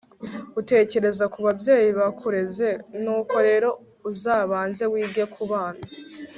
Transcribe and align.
utekereza 0.59 1.25
kubabyeyi 1.33 1.89
bakureze 1.99 2.67
nuko 3.03 3.35
rero 3.47 3.69
uzabanze 4.11 4.83
wige 4.93 5.23
kubana 5.33 5.83